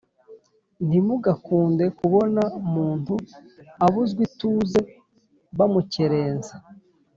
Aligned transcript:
Ntimugakunde 0.87 1.83
kubona 1.99 2.41
muntuAbuzwa 2.71 4.21
ituze 4.27 4.81
bamukerensa 5.57 6.55